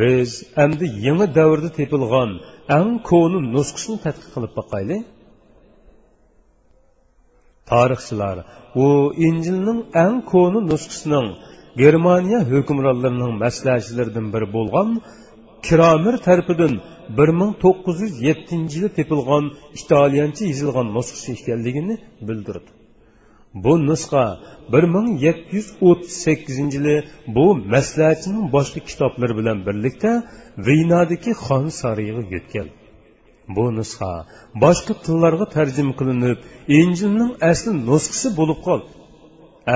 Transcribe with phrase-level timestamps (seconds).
[0.00, 0.30] biz
[3.10, 4.96] ko'ni nusxasini tadqiq qilib boqayli
[7.70, 8.36] tarixchilar
[8.84, 8.86] u
[9.28, 11.28] injilning eng ko'ni nusxasining
[11.82, 14.88] germaniya hukmronlarining maslahatchilaridan biri bo'lgan
[15.66, 16.74] kiramir tarafidan
[17.18, 19.44] bir ming to'qqiz yuz yettinchi yili tepilgan
[19.80, 21.94] italyancha yozilgan nusxasi ekanligini
[22.28, 22.70] bildirdi.
[23.54, 24.24] Bu nusxa
[24.72, 26.96] bir ming yetti yuz o'ttiz sakkizinchi yili
[27.36, 30.12] bu maslahatchining boshqa kitoblari bilan birlikda
[30.66, 32.68] vinodagi xon sariyiga yetgan.
[33.56, 34.12] Bu nusxa
[34.64, 36.38] boshqa tillarga tarjima qilinib
[36.80, 38.90] injilning asli nusxasi bo'lib qoldi.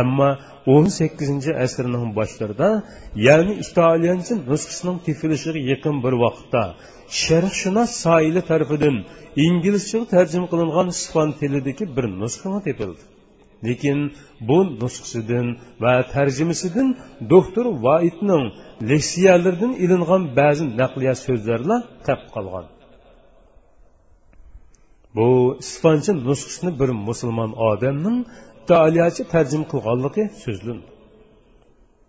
[0.01, 0.31] Ammo
[0.67, 2.71] 18 asrning boshlarida
[3.27, 6.63] ya'ni italyancha nusxasining tefilishiga yaqin bir vaqtda
[7.23, 8.97] sharqshunos soili tarafidan
[9.47, 13.03] inglizchaga tarjima qilingan ispan tilidagi bir nusxa tepildi
[13.69, 13.99] lekin
[14.49, 15.47] bu nusxasidan
[15.83, 16.89] va tarjimasidan
[17.33, 18.45] doktor vaitning
[18.91, 22.67] leksiyalaridan ilingan ba'zi naqliya so'zlarla tap qolgan.
[25.17, 25.29] Bu
[25.65, 28.19] ispancha nusxasini bir musulmon odamning
[28.63, 30.79] italiyacha tarjima qilganligi so'zlin.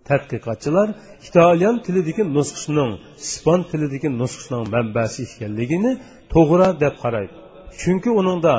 [0.09, 0.87] Tadqiqotchilar
[1.27, 2.91] italyan tilidagi nusxasining
[3.25, 5.91] ispan tilidagi nusxasining manbasi ekanligini
[6.33, 7.35] to'g'ri deb qaraydi.
[7.81, 8.53] Chunki uningda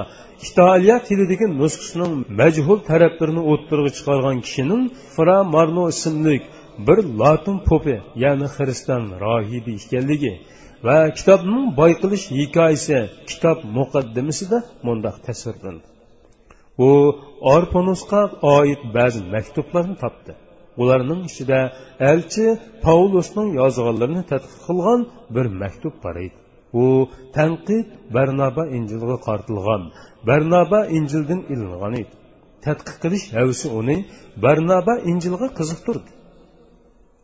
[0.49, 4.83] italiya tilidagi nusxasining majhul taraflarini o'ttirg'i chiqargan kishining
[5.15, 6.37] fra marno ismli
[6.87, 10.33] bir latin popi ya'ni xristian rohibi ekanligi
[10.87, 12.99] va kitobning boyqilish hikoyasi
[13.31, 15.87] kitob muqaddimasida mundoq tasvirlandi.
[16.89, 16.91] U
[17.55, 18.21] orponusga
[18.57, 20.33] oid ba'zi maktublarni topdi.
[20.83, 21.61] Ularning ichida
[22.11, 22.47] elchi
[22.85, 25.01] paulusning yozganlarini tadqiq qilgan
[25.35, 26.39] bir maktub bor edi.
[26.83, 26.85] U
[27.37, 29.83] tanqid barnaba injilga qartilgan
[30.29, 32.15] barnaba injildan ilingan edi
[32.65, 33.97] tadqiq qilish havsi uni
[34.45, 36.11] barnaba injilga qiziqtirdi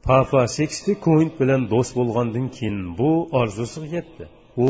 [0.08, 4.24] papa seksti koint bilan do'st bo'lgandan keyin bu orzusiga yetdi
[4.66, 4.68] u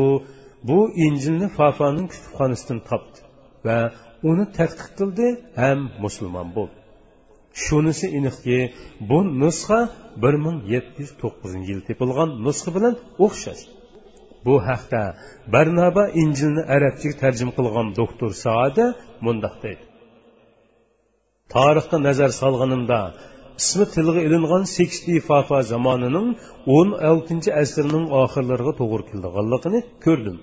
[0.69, 3.19] bu injilni papaning kutubxonasidan topdi
[3.67, 3.79] va
[4.31, 5.27] uni tadqiq qildi
[5.63, 6.79] ham musulmon bo'ldi
[7.65, 8.59] shunisi aniqki
[9.09, 9.81] bu nusxa
[10.23, 13.63] bir ming yetti yuz to'qqizinchi yil tepilgan nusxa bilan o'xshash
[14.47, 15.03] bu haqda
[15.55, 18.85] barnaba injilni arabchaga tarjima qilgan doktor saada
[19.25, 19.85] mundoq deydi.
[21.55, 23.01] Tarixga nazar solganimda
[23.61, 26.29] ismi tilga ilingan seksti fafa zamonining
[26.77, 30.37] o'n oltinchi asrning oxirlariga to'g'ri kelganligini ko'rdim.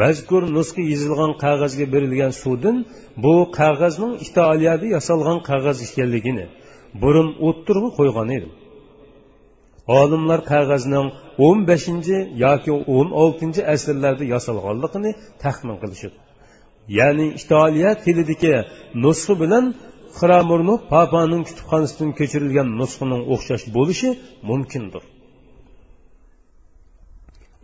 [0.00, 2.76] Mazkur nusxa yozilgan qog'ozga berilgan sudin
[3.24, 6.46] bu qog'ozning italiyada yasalgan qog'oz ekanligini
[7.02, 8.52] burun o'ttirg'i qo'ygan edim.
[10.00, 11.06] Olimlar qog'ozning
[11.46, 15.10] o'n beshinchi yoki o'n oltinchi asrlarda yasalganligini
[15.42, 16.16] taxmin qilishadi
[16.98, 18.54] ya'ni italiya tilidagi
[19.04, 19.64] nusxa bilan
[20.18, 24.08] xramurnu papaning kutubxonasidan ko'chirilgan nusxaning o'xshash bo'lishi
[24.50, 25.02] mumkindir.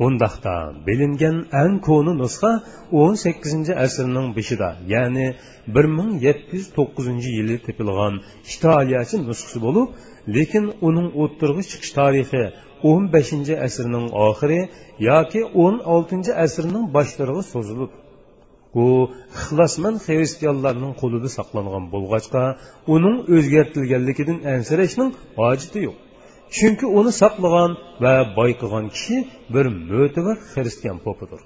[0.06, 0.54] Undaqda
[0.86, 2.50] bilingan eng ko'ni nusxa
[3.04, 5.26] 18 asrning beshida ya'ni
[5.78, 8.14] 1709 yili tepilgan
[8.54, 9.88] italiyacha nusxasi bo'lib
[10.36, 12.42] lekin uning o'ttirg'i chiqish tarixi
[12.82, 14.60] 15 asrning oxiri
[15.10, 17.90] yoki 16 asrning boshlariga so'zilib
[18.82, 18.86] u
[19.38, 22.42] ixlosmand xristianlarning qo'lida saqlangan bo'lg'achqa
[22.94, 25.10] uning o'zgartirilganligidan ansirashning
[25.40, 25.96] hojati yo'q.
[26.56, 27.70] Chunki uni saqlagan
[28.04, 29.16] va boy qilgan kishi
[29.54, 31.40] bir mo'tabar xristian popidir.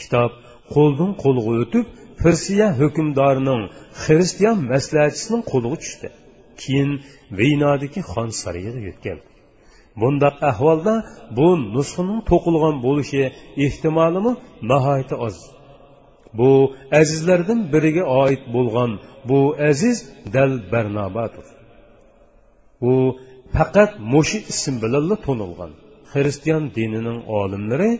[0.00, 0.30] Kitob
[0.74, 1.86] qo'ldan qo'lga o'tib
[2.22, 3.62] firsiya hukmdorining
[4.04, 6.08] xristian maslahatchisining qo'liga tushdi.
[6.60, 6.90] Keyin
[7.38, 9.18] vinodagi xon sariyiga yetgan
[10.00, 10.94] bundaq ahvolda
[11.38, 13.22] bu nusxaning to'qilgan bo'lishi
[13.66, 14.32] ehtimolimi
[14.70, 15.36] nihoyatda oz.
[16.38, 16.50] Bu
[17.00, 18.90] azizlardan biriga oid bo'lgan
[19.28, 19.40] bu
[19.70, 19.98] aziz
[20.34, 21.46] dal barnobadir
[22.80, 22.92] u
[23.56, 25.72] faqat mushi ism bilanla to'nilgan
[26.12, 27.90] xristian dinining olimlari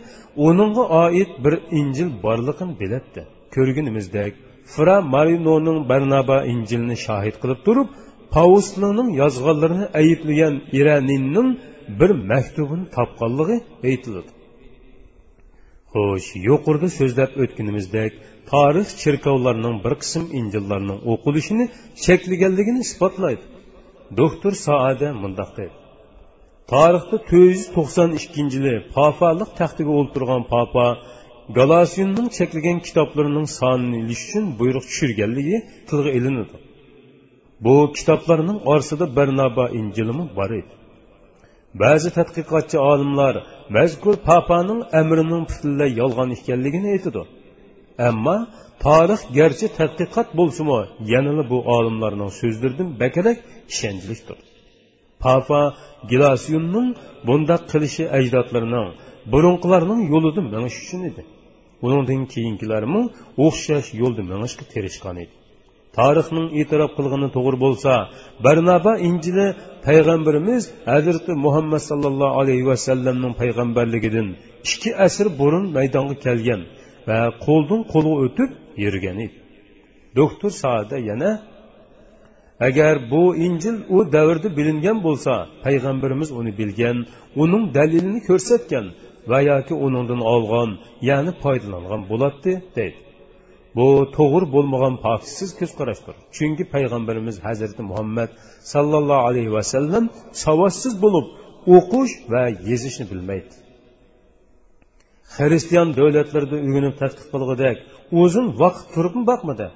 [0.47, 3.21] uningga oid bir injil borligini bilatdi.
[3.55, 4.33] Ko'rganimizdek
[4.73, 7.87] fra marinoning barnaba injilni shohid qilib turib
[8.35, 11.49] pauslining yozganlarini ayblagan iraninning
[11.99, 13.57] bir maktubini topganligi
[13.89, 14.31] aytiladi.
[15.93, 18.11] Xo'sh yuqorida so'zlab o'tganimizdek
[18.51, 21.65] tarix cherkovlarning bir qism injillarning o'qilishini
[22.05, 23.43] cheklaganligini isbotlaydi.
[24.19, 24.53] Doktor
[26.71, 30.85] tarixda to'rt yuz to'qson ikkinchi yili papalik taxtiga o'ltirgan papa
[31.57, 35.57] galasiyonning cheklagan kitoblarining sonini ilish uchun buyruq tushirganligi
[35.89, 36.55] tilga ilinadi
[37.65, 40.73] bu kitoblarning orasida barnaba injilimi bor edi
[41.81, 43.35] ba'zi tadqiqotchi olimlar
[43.77, 47.21] mazkur papaning amrining butunlay yolg'on ekanligini aytadi
[48.09, 48.37] ammo
[48.85, 50.79] tarix garchi tadqiqot bo'lsimi
[51.13, 53.37] yanada bu olimlarning so'zlaridan bakarak
[53.71, 54.37] ishonchlidir.
[55.25, 55.61] Papa
[56.11, 56.87] gilasiyunning
[57.27, 58.87] bundaq qilishi ajdodlarning
[59.33, 61.21] burunqilarning yo'lida minish uchun edi.
[61.85, 63.01] Uningdan keyingilarmi
[63.45, 65.33] o'xshash yo'lda minishga tirishgan edi.
[65.97, 67.91] Tarixning e'tirof qilgani to'g'ri bo'lsa
[68.45, 69.47] barnaba injili
[69.87, 74.27] payg'ambarimiz hazrati muhammad sallallohu alayhi vasallamning payg'ambarligidan
[74.71, 76.61] ikki asr burun maydonga kelgan
[77.07, 78.49] va qo'ldan qo'lga o'tib
[78.83, 79.37] yurgan edi.
[80.19, 81.31] Doktor saada yana
[82.59, 85.33] agar bu injil u davrda bilingan bo'lsa
[85.65, 86.97] payg'ambarimiz uni bilgan
[87.43, 88.85] uning dalilini ko'rsatgan
[89.31, 90.69] va yoki uningdan olgan
[91.09, 92.99] ya'ni foydalangan bo'ladi deydi.
[93.77, 93.87] Bu
[94.17, 96.15] to'g'ri bo'lmagan pokisiz ko'zqarashdir.
[96.35, 98.29] Chunki payg'ambarimiz hazrati muhammad
[98.73, 100.05] sallallohu alayhi vasallam
[100.43, 101.25] savodsiz bo'lib
[101.75, 103.53] o'qish va yezishni bilmaydi.
[105.35, 107.77] Xristian davlatlarida o'rganib tadqiq qilgudek
[108.21, 109.67] o'zim vaqt turib boqmadi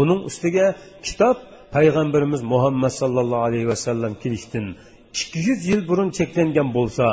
[0.00, 0.66] uning ustiga
[1.06, 1.36] kitob
[1.74, 4.66] payg'ambarimiz muhammad sallallohu alayhi vasallam kelishdan
[5.14, 7.04] ikki yuz yil burun cheklangan bo'lsa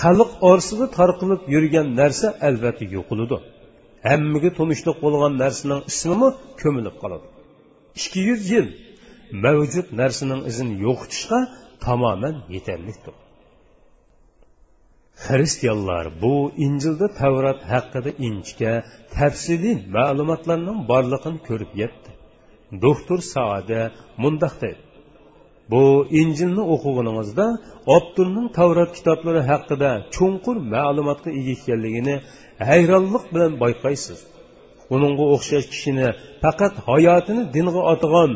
[0.00, 3.36] xalq orasida tarqalib yurgan narsa albatta yo'qoladi.
[4.08, 6.28] Hammaga tunishliq bo'lgan narsaning ismimi
[6.62, 7.26] ko'milib qoladi.
[7.98, 8.66] Ikki yuz yil
[9.44, 11.38] mavjud narsaning izini yo'qotishga
[11.84, 13.14] tamoman yetarlidir.
[15.26, 16.34] Xristianlar bu
[16.66, 18.72] injilda tavrat haqida inchga
[19.16, 22.11] tafsiliy ma'lumotlarning borlig'ini ko'rib yetdi.
[22.84, 23.80] Doktor saoda
[24.22, 24.82] mundoq deydi
[25.72, 25.82] bu
[26.20, 27.46] injilni o'qiganingizda
[27.96, 32.14] obdurning tavrat kitoblari haqida chuqur ma'lumotga ega ekanligini
[32.70, 34.18] hayronlik bilan bayqaysiz
[34.94, 36.08] uningga o'xshash kishini
[36.44, 38.30] faqat hayotini dinga otgan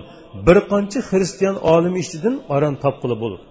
[0.47, 3.45] bir qancha xristian olim ichidan aron topqili bo'ladi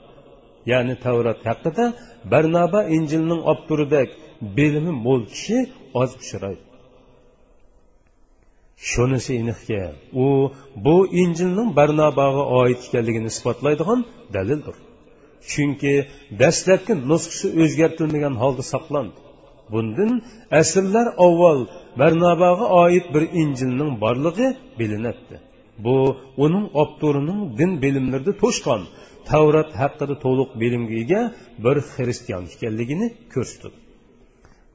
[0.72, 1.86] ya'ni tavrat haqida
[2.32, 4.10] barnaba injilning obturidek
[4.58, 5.58] bilimi mo'l kishi
[6.02, 6.65] oz uchraydi
[8.78, 9.82] shunisi aniqki
[10.14, 10.26] u
[10.86, 14.00] bu injilning barnabog'a oid ekanligini isbotlaydigan
[14.36, 14.76] dalildir.
[15.52, 15.94] Chunki
[16.42, 19.18] dastlabki nusxasi o'zgartirilmagan holda saqlandi.
[19.74, 20.12] Bundan
[20.62, 21.60] asrlar avval
[22.02, 24.48] barnabog'a oid bir injilning borligi
[24.80, 25.38] bilinadi.
[25.86, 25.98] Bu
[26.46, 28.82] uning obtorining din bilimlarida to'shqon
[29.32, 31.22] tavrat haqida to'liq bilimga ega
[31.66, 33.85] bir xristian ekanligini ko'rsatadi.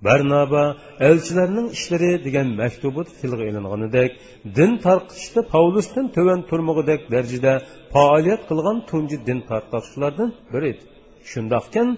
[0.07, 0.65] Barnaba
[1.09, 4.11] elchilarning ishlari degan maktubi tilga ilinganidek
[4.57, 7.53] din tarqitishda pavlusdan tuvan turmog'idek darajada
[7.95, 10.83] faoliyat qilgan tunji din tarqatuvchilardan biri edi.
[11.31, 11.89] Shundoqkan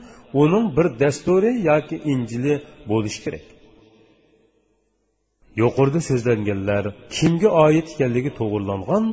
[0.43, 2.55] uning bir dasturi yoki injili
[2.91, 3.47] bo'lishi kerak.
[5.61, 6.85] Yuqorida so'zlanganlar
[7.17, 9.05] kimga oid ekanligi to'g'irlangan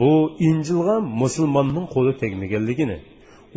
[0.00, 0.12] bu
[0.48, 2.98] injilga musulmonning qo'li tegmaganligini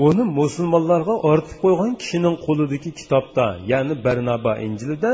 [0.07, 5.11] uni musulmonlarga ortib qo'ygan kishining qo'lidagi kitobda ya'ni barnaba injilida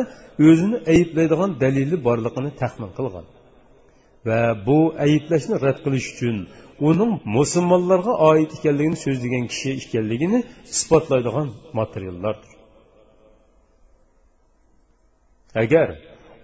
[0.48, 3.26] o'zini ayblaydigan dalili borligini taxmin qilgan.
[4.28, 6.38] Va bu ayblashni rad qilish uchun
[6.90, 10.40] uning musulmonlarga oid ekanligini so'zlagan kishi ekanligini
[10.74, 11.48] isbotlaydigan
[11.80, 12.52] materiallardir.
[15.64, 15.88] Agar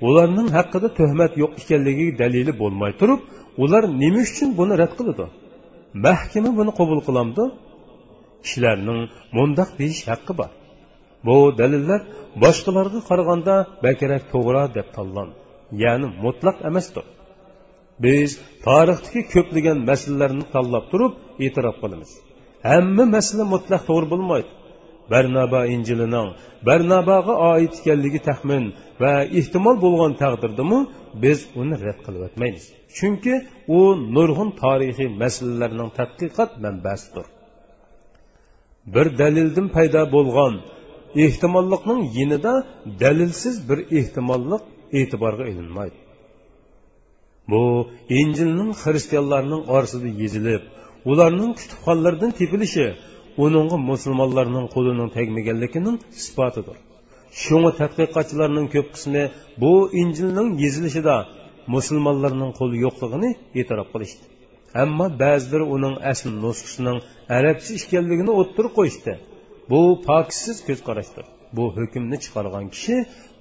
[0.08, 3.22] ularning haqida tuhmat yo'q ekanligi dalili bo'lmay turib
[3.64, 5.26] ular nima uchun buni rad qiladi?
[6.06, 7.44] Mahkama buni qabul qilamdi
[8.44, 9.02] kishilarning
[9.38, 10.52] mundoq deyish haqqi bor.
[11.28, 12.02] Bu dalillar
[12.44, 13.56] boshqalarga qaraganda
[13.86, 15.36] bakrak to'g'ri deb tanlandi
[15.84, 17.06] ya'ni mutlaq emasdir.
[18.06, 18.30] Biz
[18.68, 21.14] tarixdagi ko'plagan masalalarni tanlab turib
[21.46, 22.12] e'tirof qilamiz.
[22.70, 24.52] Hamma masala mutlaq to'g'ri bo'lmaydi.
[25.14, 26.30] Barnaba injilining
[26.68, 28.66] barnabaga oid ekanligi taxmin
[29.02, 30.80] va ehtimol bo'lgan taqdirdami
[31.24, 32.66] biz uni rad qilib o'tmaymiz.
[32.98, 33.36] Chunki
[33.78, 33.80] u
[34.16, 37.26] nurg'un tarixiy masalalarning tadqiqot manbasidir.
[38.94, 40.54] Bir dalildan paydo bo'lgan
[41.26, 42.54] ehtimollikning yinida
[43.04, 44.64] dalilsiz bir ehtimollik
[45.00, 46.00] e'tiborga ilinmaydi.
[47.52, 47.64] Bu
[48.20, 50.64] injilning xristianlarning orasida yezilib
[51.12, 52.88] ularning kutubxonlaridan tepilishi
[53.44, 56.78] uningga musulmonlarning qo'lining tegmaganligining isbotidir.
[57.42, 59.24] Shunga tadqiqotchilarning ko'p qismi
[59.62, 61.16] bu injilning yezilishida
[61.76, 64.24] musulmonlarning qo'li yo'qligini e'tirof qilishdi.
[64.84, 67.00] Ammo ba'zilari uning asl nusxasining
[67.38, 69.14] arabcha ekanligini o'ttirib qo'yishdi
[69.72, 71.26] bu pokisiz ko'z qarashdir
[71.56, 72.96] bu hukmni chiqargan kishi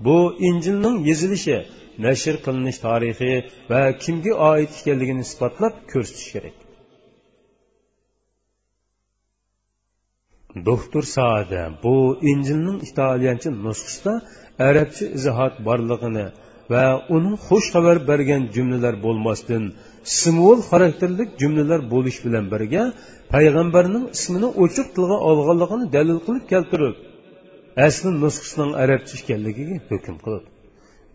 [0.07, 0.17] bu
[0.49, 1.59] injilning yezilishi
[2.07, 3.33] nashr qilinish tarixi
[3.71, 6.57] va kimga oid ekanligini isbotlab ko'rsatish kerak
[10.69, 11.97] doktor saada bu
[12.33, 14.15] injilning italyancha nusxasida
[14.69, 16.27] arabcha izohat borlig'ini
[16.73, 16.85] va
[17.17, 19.65] uning xush xabar bergan jumlalar bo'lmasdan
[20.05, 22.83] simvol xarakterlik jumlalar bo'lish bilan birga
[23.35, 26.95] payg'ambarning ismini ochiq tilga olganligini dalil qilib keltirib
[27.87, 30.45] asli nusxasining arabcha ekanligiga hukm qilib.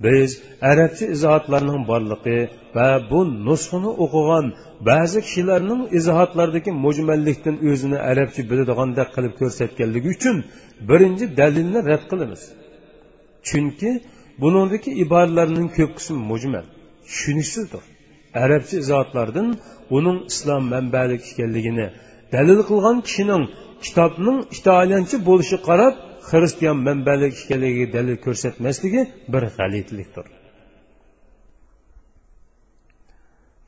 [0.06, 0.30] Biz
[0.72, 2.40] arabcha izohatlarning borligi
[2.76, 4.46] va bu nusxani o'qigan
[4.90, 10.38] ba'zi kishilarning izohatlardagi mujmallikdan o'zini arabcha biladigandek qilib ko'rsatganligi uchun
[10.90, 12.42] birinchi dalilni rad qilamiz.
[13.48, 13.90] Chunki
[14.42, 16.66] buningdagi iboralarning ko'p qismi mujmal
[17.08, 17.84] tushunishsizdir
[18.44, 19.48] arabcha izohatlardan
[19.98, 21.88] uning islom manbalik ekanligini
[22.36, 23.44] dalil qilgan kishining
[23.86, 25.94] kitobning italyancha bo'lishi qarab
[26.30, 29.02] xristian manbalik ekanligiga dalil ko'rsatmasligi
[29.34, 30.26] bir g'alitlikdir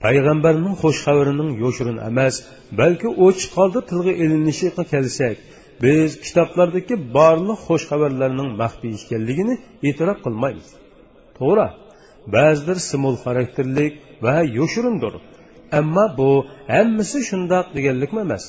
[0.04, 2.36] payg'ambarning xush xabarining yo'shirin emas
[2.80, 5.38] balki ochiq holda tilga ilinishiga kelsak
[5.84, 9.56] biz kitoblardagi barliq xush xabarlarning maxfiy ekanligini
[9.88, 10.70] e'tirof qilmaymiz.
[11.38, 11.68] To'g'ri?
[12.36, 13.94] Ba'zidir simul xarakterlik
[14.26, 15.14] va yo'shirindir
[15.80, 16.32] ammo bu
[16.74, 18.46] hammasi shundoq deganlikmi emas.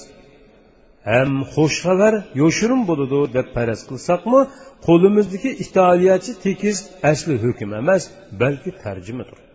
[1.11, 4.41] Ham xushxabar yo'shirin bo'ladi deb faraz qilsakmi
[4.87, 6.79] qo'limizdagi itoliyachi tekis
[7.11, 8.03] asli hukm emas
[8.41, 9.48] balki tarjimadir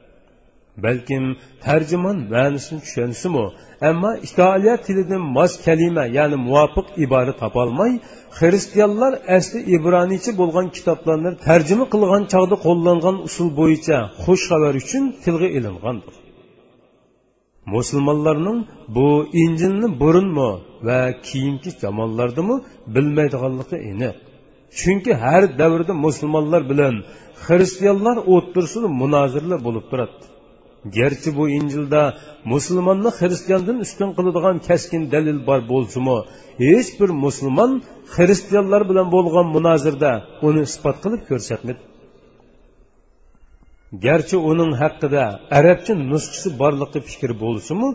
[0.85, 1.23] balkim
[1.65, 3.45] tarjimon ma'nisini tushunsimu
[3.89, 7.91] ammo itoliya tilidan mos kalima ya'ni muvofiq ibora topolmay
[8.39, 15.47] xristianlar asli ibroniycha bo'lgan kitoblarni tarjima qilgan chog'da qo'llangan usul bo'yicha xush xabar uchun tilga
[15.57, 16.15] ilingandir
[17.75, 18.59] musulmonlarning
[18.95, 19.07] bu
[19.43, 20.49] injilni burunmi
[20.87, 22.55] va keyingi zamonlardami
[22.95, 24.15] bilmaydiganligi aniq
[24.79, 26.95] chunki har davrda musulmonlar bilan
[27.45, 30.32] xristianlar o'ttirsida munozirlar bo'lib turadi
[30.97, 32.01] garchi bu injilda
[32.53, 36.17] musulmonni xristiandan ustun qiladigan kaskin dalil bor bo'lsimi
[36.65, 37.71] hech bir musulmon
[38.15, 40.11] xristianlar bilan bo'lgan munozirda
[40.47, 41.81] uni isbot qilib ko'rsatmadi
[44.05, 45.23] garchi uning haqida
[45.57, 47.87] arabcha nusxasi borligi fikr bo'lsimi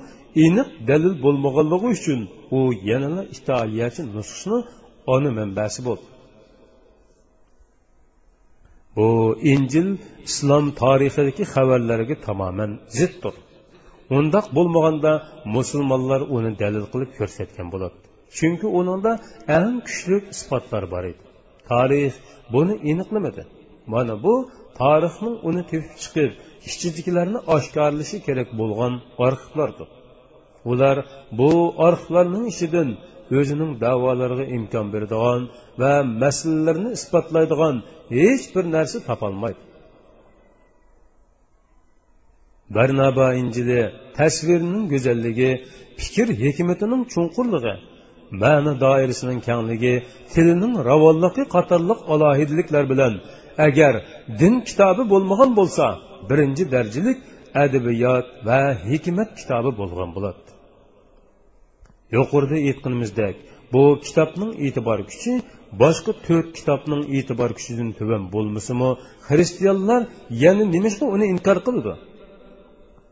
[0.45, 2.21] aniq dalil bo'lmaganligi uchun
[2.57, 4.59] u yanala itoliyachi nusxasini
[5.15, 6.07] ona manbasi bo'ldi
[8.99, 9.09] bu
[9.53, 9.89] injil
[10.29, 13.35] islom tarixidagi xabarlarga tamoman ziddir.
[14.19, 15.13] Undoq bo'lmaganda
[15.57, 17.97] musulmonlar uni dalil qilib ko'rsatgan bo'ladi.
[18.37, 19.13] Chunki uningda
[19.59, 21.23] eng kuchli isbotlar bor edi.
[21.71, 22.15] Tarix
[22.55, 23.43] buni aniqlamadi.
[23.93, 24.35] Mana bu
[24.81, 26.31] tarixning uni tepib chiqib
[26.69, 28.93] ichidagilarni oshkorlashi kerak bo'lgan
[29.27, 29.89] arxivlardir
[30.73, 30.97] ular
[31.39, 31.51] bu
[31.87, 32.89] arxivlarning ichidan
[33.37, 35.41] o'zining davolariga imkon beradigan
[35.81, 35.93] va
[36.23, 37.75] masalalarni isbotlaydigan
[38.19, 39.63] hech bir narsa topolmaydi.
[42.77, 43.81] Barnaba injili
[44.19, 45.51] tasvirning go'zalligi
[46.01, 47.75] fikr hikmatining chunqurligi
[48.43, 49.95] ma'ni doirasining kengligi
[50.33, 53.15] tilining ravonligi qatorliq alohidliklar bilan
[53.67, 53.95] agar
[54.41, 55.87] din kitobi bo'lmagan bo'lsa
[56.31, 57.19] birinchi darajalik
[57.65, 60.58] adabiyot va hikmat kitobi bo'lgan bo'ladi.
[62.17, 63.35] Yuqorida aytganimizdek
[63.73, 65.33] bu kitobning e'tibor kuchi
[65.83, 68.91] boshqa to'rt kitobning e'tibor kuchidan tuban bo'lmasimi
[69.29, 70.03] xristianlar
[70.45, 71.93] yana nimashqa uni inkor qiladi?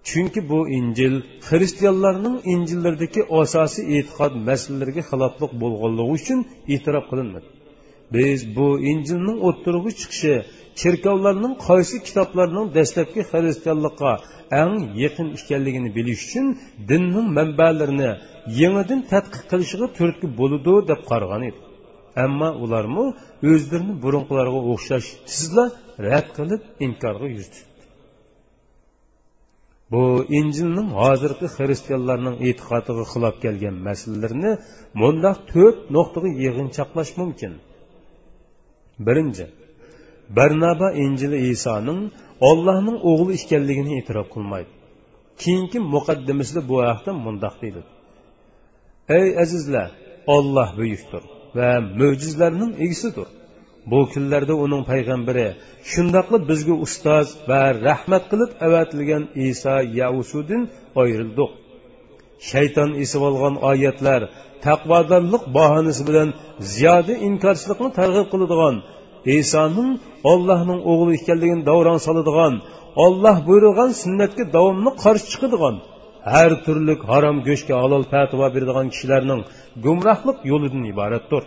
[0.08, 1.14] Chunki bu injil
[1.48, 6.38] xristianlarning injillardagi asosiy e'tiqod masalalariga xiloflik bo'lganligi uchun
[6.74, 7.48] e'tirof qilinmadi.
[8.14, 10.34] Biz bu injilning o'ttirg'i chiqishi
[10.80, 14.12] cherkovlarning qaysi kitoblarning dastlabki xristianlikqa
[14.62, 16.46] eng yaqin ekanligini bilish uchun
[16.90, 18.10] dinning manbalarini
[18.60, 21.60] yangidan tadqiq qilishiga turtki bo'ludi deb qaragan edi.
[22.24, 23.04] Ammo ularmi
[23.50, 25.68] o'zlarini burunqilarga o'xshash sizlar
[26.06, 27.76] rad qilib inkorga yuz tutdi
[29.92, 30.02] bu
[30.38, 34.52] injilning hozirgi xristianlarning e'tiqodiga xilof kelgan masalalarni
[35.02, 37.52] mundoq to'rt nuqtaga yig'inchoqlash mumkin.
[39.06, 39.44] Birinchi
[40.38, 42.00] barnaba injili isoning
[42.50, 44.70] ollohning o'g'li ekanligini e'tirof qilmaydi
[45.42, 47.82] keyingi muqaddimasida bu haqda mundoq deydi
[49.18, 49.88] ey azizlar
[50.36, 51.22] olloh buyukdir
[51.56, 53.28] va mo'jizlarning egisidir
[53.90, 55.46] bu kunlarda uning payg'ambari
[55.92, 60.62] shundoqli bizga ustoz va rahmat qilib avatilgan iso yavsudin
[61.02, 61.50] ayrildik
[62.50, 64.20] shayton esib olgan oyatlar
[64.66, 66.28] taqvodorlik bahonasi bilan
[66.74, 68.76] ziyoda inkorchilikni targ'ib qiladigan
[69.34, 69.90] isoning
[70.32, 72.54] ollohning o'g'li ekanligini davron soladigan
[73.04, 75.76] olloh buyurgan sunnatga davomli qarshi chiqadigan
[76.32, 79.40] har turli harom go'shtga halol fatvo beradigan kishilarning
[79.84, 81.42] gumrohlik yo'lidan iboratdir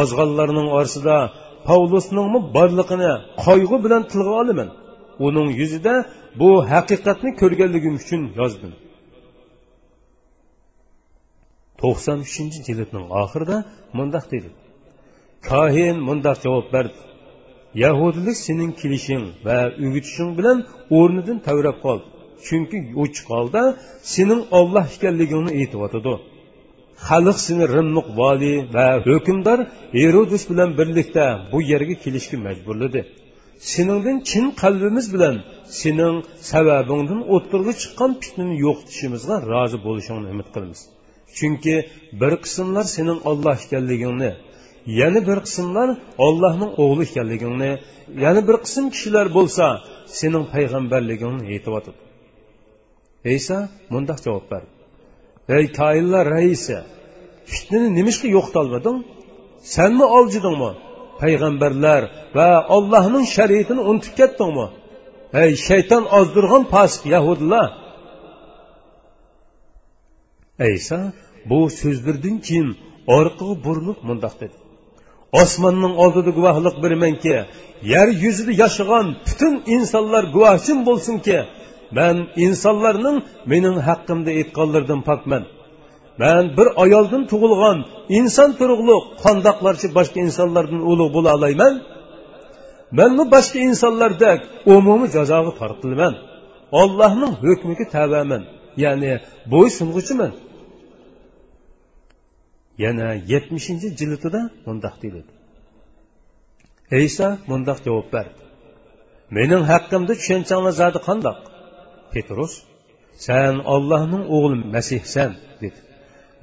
[0.00, 1.16] ozg'onlarning orasida
[1.68, 3.12] pavlusningmi borlig'ini
[3.44, 4.68] qayg'u bilan tilga olaman
[5.26, 5.94] uning yuzida
[6.40, 8.72] bu haqiqatni ko'rganligim uchun yozdim
[11.80, 13.56] to'qson uchinchi jildning oxirida
[13.98, 14.50] mundoq deydi
[15.48, 16.98] kohin mundoq javob berdi.
[17.84, 20.58] Yahudilik sening kelishing va o'gitishing bilan
[20.98, 22.06] o'rnidan tavrab qoldi.
[22.46, 23.62] Chunki ochiq holda
[24.14, 26.14] sening olloh ekanligingni aytyotidi
[27.08, 29.58] xalq seni rimliq voliy va hukmdor
[30.04, 33.00] erodus bilan birlikda bu yerga kelishga majburladi
[33.72, 35.36] seningdan chin qalbimiz bilan
[35.80, 36.16] sening
[36.50, 40.80] sababingdan o'ttirg'i chiqqan fitnani yo'qotishimizga rozi bo'lishingni umid qilamiz.
[41.38, 41.74] Chunki
[42.20, 44.30] bir qismlar sening olloh ekanligingni
[44.98, 45.88] yana bir qismlar
[46.26, 47.72] ollohning o'g'li ekanligingni
[48.24, 49.66] yana bir qism kishilar bo'lsa
[50.18, 51.98] sening payg'ambarligingni aytyotidi
[53.36, 53.56] isa
[53.92, 54.70] mundoq javob berdi
[55.56, 56.78] ey koinlar raisi
[57.52, 58.98] fitnani nimishga yo'qotolmading?
[59.74, 60.70] Sanmi oljidingmi?
[61.22, 62.02] Payg'ambarlar
[62.36, 64.66] va ollohning shariatini unutib ketdingmi?
[65.42, 67.68] Ey shayton ozdirgan pasiq yahudilar
[70.68, 70.98] ayso
[71.50, 72.68] bu so'zlardan keyin
[73.18, 74.56] orqaga burilib mundoq dedi.
[75.42, 77.34] Osmonning oldida guvohlik beramanki
[77.92, 81.38] yer yuzida yashagan butun insonlar guvohchim bo'lsinki
[81.98, 83.16] man insonlarning
[83.52, 85.42] mening haqqimda aytganlaridan pokman
[86.22, 87.78] man bir ayoldan tug'ilgan
[88.18, 91.74] inson turug'liq qandoqlarcha boshqa insonlardan ulug' bo'la olayman.
[92.98, 94.38] Manmi boshqa insonlardek
[94.74, 96.14] umumiy jazoga tortilman.
[96.80, 98.42] Ollohning hukmiga tabaman
[98.84, 99.12] ya'ni
[99.52, 100.32] bo'ysunguchiman
[102.84, 105.30] yana yetmishinchi jildida mundoq deyiladi.
[107.06, 108.40] Iso mundoq javob berdi.
[109.36, 111.38] Mening haqqimda tushunchanglar zodi qandoq?
[112.12, 112.52] Petrus
[113.26, 115.30] san ollohning o'g'li masihsan
[115.62, 115.78] dedi.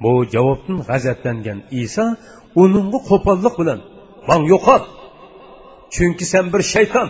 [0.02, 2.04] Bu javobdan g'azablangan iso
[2.62, 3.80] uningga qo'pollik bilan
[4.28, 4.82] man yo'qol
[5.94, 7.08] chunki sen bir shayton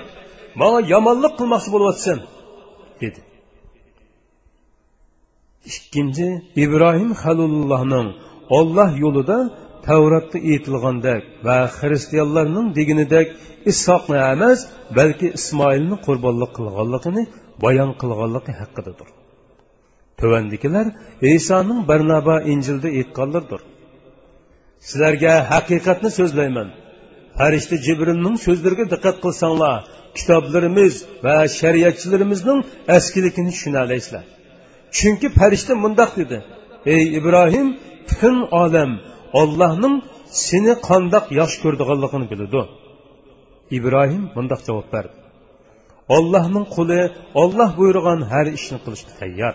[0.60, 2.18] manga yomonlik qilmoqchi bo'lyapsan
[3.02, 3.20] dedi.
[5.70, 6.28] Ikkinchi
[6.64, 8.08] ibrohim halullohning
[8.58, 9.38] olloh yo'lida
[9.86, 13.26] tavratda aytilgandek va xristianlarning deginidek
[13.72, 14.58] issoqni emas
[14.98, 17.22] balki ismoilni qurbonlik qilganligini
[17.64, 19.08] bayon qilganligi haqidadir.
[20.20, 20.86] Tuvandikilar
[21.36, 23.60] isoning barnaba injilda aytganlardir.
[24.88, 26.68] Sizlarga haqiqatni so'zlayman.
[27.38, 29.76] Farishta jibrilning so'zlariga diqqat qilsanglar
[30.18, 32.60] kitoblarimiz va shariatchilarimizning
[32.96, 34.24] eskiligini tushunalaysizlar
[34.96, 36.38] chunki farishta mundoq dedi.
[36.86, 37.68] Ey ibrohim
[38.08, 38.90] butun olam
[39.40, 39.94] ollohning
[40.46, 42.60] seni qandoq yaxshi ko'rdiganligini biladi.
[43.78, 45.16] Ibrohim bundoq javob berdi.
[46.16, 47.00] Ollohning quli
[47.42, 49.54] olloh buyurgan har ishni qilishga tayyor.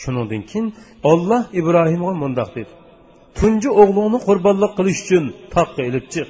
[0.00, 0.66] Shundan keyin
[1.12, 2.72] olloh ibrohimga mundoq dedi.
[3.38, 6.28] Tunji o'g'lingni qurbonlik qilish uchun toqqa ilib chiq.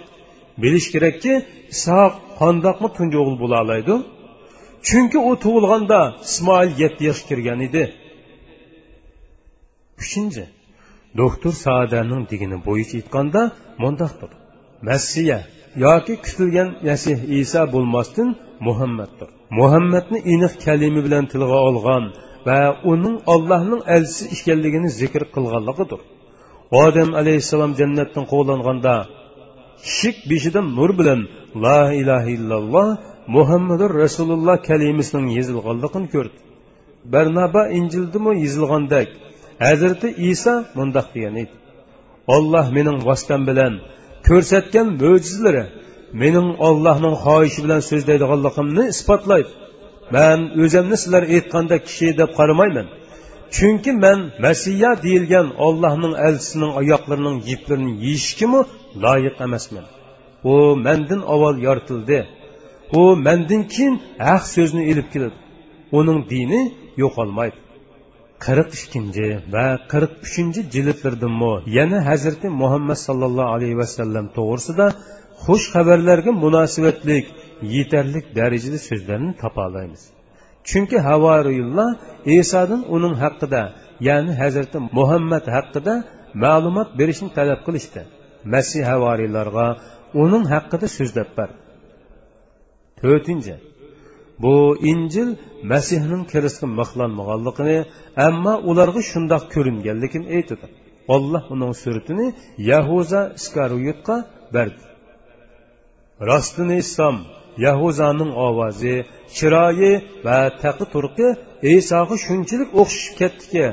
[0.63, 1.33] Bilish kerakki
[1.75, 3.95] isoq qandoqmi tunji o'g'il bo'la oladi?
[4.89, 7.85] Chunki u tug'ilganda ismoil yetti yoshga kirgan edi.
[10.03, 10.45] Uchinchi
[11.21, 13.43] doktor saadaning degini bo'yicha aytganda
[13.83, 14.31] mundoqdir
[14.89, 15.39] massiya
[15.85, 18.29] yoki kutilgan masih iso bo'lmasdan
[18.67, 19.29] muhammaddir.
[19.59, 22.05] Muhammadni aniq kalimi bilan tilga olgan
[22.47, 22.59] va
[22.93, 26.01] uning allohning elchisi ekanligini zikr qilganligidir.
[26.85, 28.95] Odam alayhissalom jannatdan quvlanganda
[29.97, 31.21] shik beshidan nur bilan
[31.65, 32.89] la ilaha illalloh
[33.37, 36.39] muhammadur rasululloh kalimasining yozilganligini ko'rdi.
[37.13, 39.09] Barnaba injildimi yozilgandek
[39.65, 41.55] hazrati iso mundoq degan edi.
[42.37, 43.73] Olloh mening vositam bilan
[44.29, 45.65] ko'rsatgan mo'jizalari
[46.23, 49.51] mening ollohning xohishi bilan so'zlaydiganligimni isbotlaydi.
[50.15, 52.87] Man o'zimni sizlar aytganda kishi deb qaramayman.
[53.57, 58.61] Chunki man masiya deyilgan ollohning elchisining oyoqlarining yiplarini yeyishgimi
[59.05, 59.87] loyiq emasman.
[60.53, 60.55] U
[60.87, 62.19] mandan avval yoritildi.
[63.01, 63.95] U mandan keyin
[64.29, 65.37] haq so'zni ilib keladi.
[65.99, 66.61] Uning dini
[67.03, 67.59] yo'qolmaydi.
[68.45, 74.87] Qirq ikkinchi va qirq uchinchi jildlardimi yana hazrati muhammad sallallohu alayhi vasallam to'g'risida
[75.45, 77.25] xush xabarlarga munosibatlik
[77.77, 80.03] yetarli darajada so'zlarni topolaymiz
[80.69, 81.91] chunki havoriyulloh
[82.41, 83.63] isodan uning haqida
[84.09, 85.95] ya'ni hazrati muhammad haqida
[86.45, 88.03] ma'lumot berishni talab qilishdi.
[88.53, 89.67] Masih havoriylarga
[90.23, 91.59] uning haqida so'zlab berdi
[93.01, 93.55] to'rtinchi
[94.43, 94.55] bu
[94.93, 95.31] injil
[95.73, 97.79] masihning kirisi mixlanmaganligini
[98.27, 100.67] ammo ularga shundoq ko'ringanligini aytadi.
[101.15, 102.27] Olloh uning suratini
[102.73, 104.17] yahuza iskaruyutga
[104.55, 104.83] berdi.
[106.29, 107.17] Rostini islom
[107.67, 108.95] yahuzaning ovozi
[109.37, 109.93] chiroyi
[110.27, 111.29] va taqi turqi
[111.77, 113.67] isoga shunchalik o'xshashib ketdiki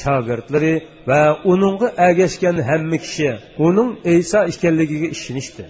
[0.00, 0.74] shogirdlari
[1.10, 3.30] va uningga agashgan hamma kishi
[3.66, 5.64] uning iso ekanligiga ishonishdi.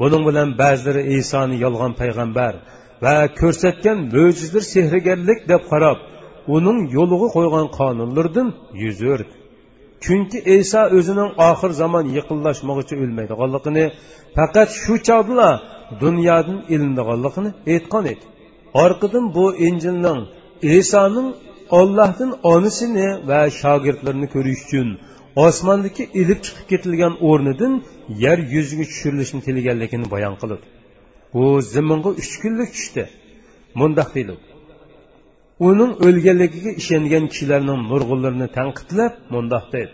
[0.00, 2.54] Buning bilan ba'zilari isoni yolg'on payg'ambar
[3.04, 5.98] va ko'rsatgan mo'jizlar sehrgarlik deb qarab
[6.56, 8.48] uning yo'liga qo'ygan qonunlardan
[8.82, 9.34] yuz o'rdi
[10.04, 13.84] chunki iso o'zining oxir zamon yiqinlashmog'icha o'lmaydiganligini
[14.36, 15.50] faqat shu chog'dala
[16.02, 18.24] dunyodan ilindiganligini aytgan edi.
[18.84, 20.20] Orqadan bu injilning
[20.78, 21.28] isoning
[21.80, 24.88] ollohdan onisini va shogirdlarini ko'rish uchun
[25.46, 27.72] osmondagi ilib chiqib ketilgan o'rnidan
[28.24, 30.64] yer yuziga tushirilishini tilaganligini bayon qiladi.
[31.40, 33.04] U ziminga uch kunlik tushdi.
[33.80, 34.34] Mundoq deydi
[35.66, 39.92] uning o'lganligiga ishongan kishilarning nurg'unlarini tanqidlab mundoq deydi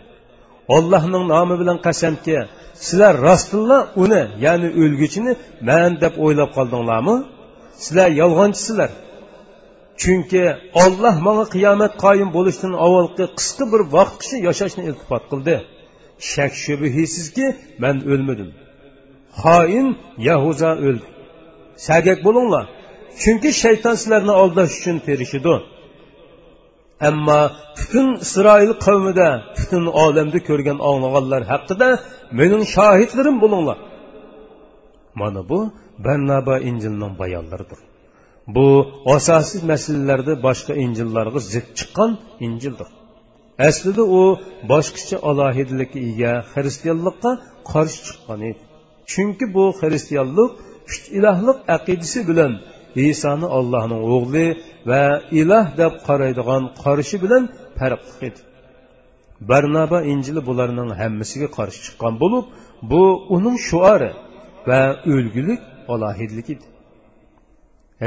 [0.76, 2.36] ollohning nomi bilan qasamki
[2.84, 5.32] sizlar rostilla uni ya'ni o'lguchini
[5.68, 7.16] man deb o'ylab qoldinglarmi?
[7.84, 8.90] Sizlar yolg'onchisizlar
[10.02, 10.44] chunki
[10.84, 15.56] olloh manga qiyomat qoyim bo'lishdan avvalgi qisqa bir vaqtgacha yashashni iltifot qildi.
[16.32, 17.46] Shak shubhisizki
[17.82, 18.48] man o'lmadim.
[19.42, 19.86] Xoin
[20.28, 21.13] yahuza o'ldi.
[21.76, 22.66] Səqəq bulunlar.
[23.18, 25.60] Çünki şeytan sizlərini aldaş üçün perişidir.
[27.00, 27.38] Əmma
[27.78, 31.88] bütün İsrail qavmi də, bütün aləmdə görgən ağlağanlar haqqında
[32.40, 33.78] mənim şahidlərim bulunlar.
[35.14, 37.78] Mana bu Bərnaba İncilinin bayanlarıdır.
[38.46, 38.66] Bu
[39.14, 42.90] əsasız məsələlərdə başqa İncillərə zid çıxan İncildir.
[43.58, 44.22] Əslində o
[44.68, 47.32] başqaça alahidilikə ega xristianlıqqa
[47.72, 48.62] qarşı çıxan idi.
[49.06, 50.50] Çünki bu xristianlıq
[50.88, 52.52] uch ilohlik aqidasi bilan
[53.10, 54.46] isoni allohning o'g'li
[54.90, 55.04] va
[55.40, 57.42] iloh deb qaraydigan qarashi bilan
[57.78, 58.40] farq edi
[59.50, 62.44] barnaba injili bularning hammasiga qarshi chiqqan bo'lib
[62.90, 63.02] bu
[63.36, 64.10] uning shuari
[64.68, 64.80] va
[65.14, 65.60] o'lgulik
[65.94, 66.66] alohidlik edi.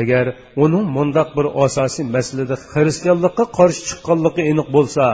[0.01, 0.25] Agar
[0.63, 5.05] uning mundoq bir asosiy masalada xristianlikqa qarshi chiqqanligi aniq bo'lsa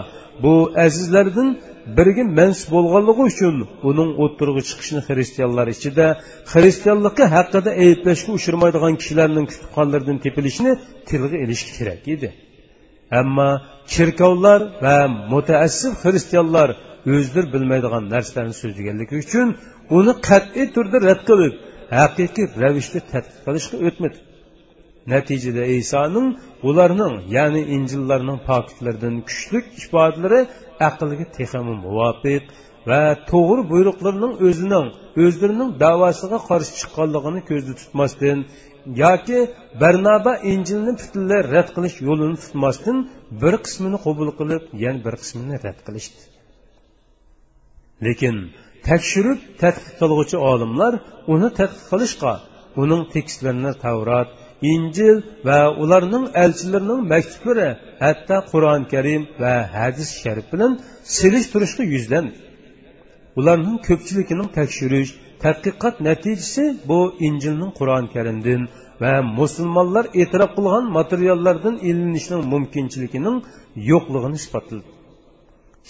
[0.43, 0.54] bu
[0.86, 1.49] azizlardan
[1.98, 3.56] biriga mansub bo'lganligi uchun
[3.89, 6.06] uning o'ttirg'i chiqishini xristianlar ichida
[6.54, 10.74] xristianlikqa haqida ayblashga uchirmaydigan kishilarning kutubxonalaridan tepilishini
[11.10, 12.30] tilga ilish kerak edi.
[13.19, 13.50] Ammo
[13.93, 14.98] cherkovlar va
[15.34, 16.69] mutaassib xristianlar
[17.15, 19.48] o'zlari bilmaydigan narsalarni so'zlaganligi uchun
[19.98, 21.54] uni qat'iy turda rad qilib
[22.00, 24.17] haqiqiy ravishda tadqiq qilishga o'tmadi.
[25.13, 26.28] Natijada isoning
[26.69, 30.41] ularning ya'ni injillarning pokitlaridan kuchli ifodalari
[30.90, 32.44] aqlga texmi muvofiq
[32.90, 34.88] va to'g'ri buyruqlarining o'zining
[35.24, 38.40] o'zlarining davosiga qarshi chiqqanligini ko'zda tutmasdan
[39.04, 39.40] yoki
[39.82, 42.98] barnaba injilni butunlay rad qilish yo'lini tutmasdan
[43.42, 46.22] bir qismini qabul qilib yana bir qismini rad qilishdi.
[48.06, 48.36] Lekin
[48.88, 50.94] tekshirib tadqiq qilg'uvchi olimlar
[51.34, 52.34] uni tadqiq qilishga
[52.84, 54.30] uning tekstlarini tavrat
[54.73, 55.15] injil
[55.47, 57.67] va ularning elchilarining maktublari
[58.04, 60.71] hatto qur'oni karim va hadis sharif bilan
[61.17, 62.34] selishtirishga yuzlandi
[63.39, 65.12] ularning ko'pchiligining tekshirish
[65.43, 68.62] tadqiqot natijasi bu injilning qur'oni karimdan
[69.02, 73.38] va musulmonlar e'tirof qilgan materiallardan ilinishning mumkinchiligining
[73.91, 74.89] yo'qligini isbotladi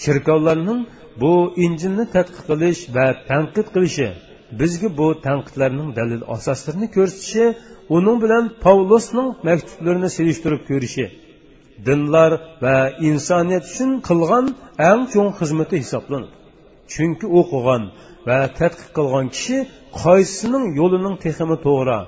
[0.04, 0.80] shirkovlarning
[1.22, 1.34] bu
[1.66, 4.08] injilni tadqiq qilish va tanqid qilishi
[4.60, 7.46] bizga bu tanqidlarning dalil asoslarini ko'rsatishi
[7.96, 11.06] uning bilan pavlosning maktublarini selishtirib ko'rishi
[11.88, 12.32] dinlar
[12.64, 12.78] va
[13.10, 14.46] insoniyat uchun qilgan
[14.90, 16.32] eng cho'ng xizmati hisoblanadi
[16.94, 17.84] chunki o'qigan
[18.28, 19.58] va tadqiq qilgan kishi
[20.04, 22.00] qaysisining yo'lining teximi to'g'ri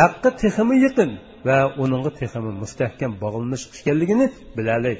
[0.00, 1.10] haqqi teximi yaqin
[1.48, 4.92] va uningga teximi mustahkam bog'lanish ekanligini biladi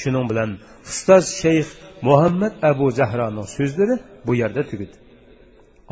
[0.00, 0.50] shuning bilan
[0.90, 1.68] ustoz shayx
[2.08, 4.96] muhammad abu zahroning so'zlari bu yerda tugadi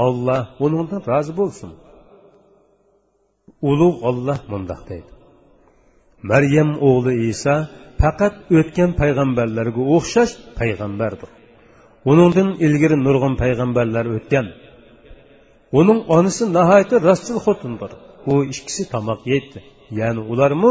[0.06, 1.70] alloh uningdan rozi bo'lsin
[3.70, 5.10] ulug' olloh mundoq deydi.
[6.30, 7.56] Maryam o'g'li iso
[8.02, 11.30] faqat o'tgan payg'ambarlarga o'xshash payg'ambardir.
[12.10, 14.46] Uningdan ilgari nurg'un payg'ambarlar o'tgan.
[15.80, 17.90] Uning onasi nihoyatda rostchil xotindir.
[18.30, 19.58] U ikkisi tomoq yeydi.
[20.00, 20.70] Ya'ni ularmi